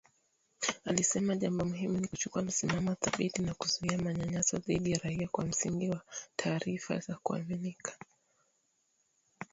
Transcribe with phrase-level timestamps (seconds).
[0.85, 5.89] Alisema jambo muhimu ni kuchukua msimamo thabiti na kuzuia manyanyaso dhidi ya raia kwa msingi
[5.89, 6.01] wa
[6.35, 7.93] taarifa za kuaminika.